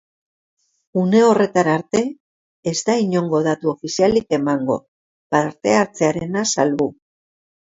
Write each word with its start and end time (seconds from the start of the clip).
Une 1.01 1.19
horretara 1.25 1.75
arte 1.79 2.01
ez 2.71 2.75
da 2.87 2.95
inongo 3.03 3.41
datu 3.49 3.71
ofizialik 3.75 4.37
emango, 4.41 4.81
parte-hartzearena 5.37 6.47
salbu. 6.57 6.91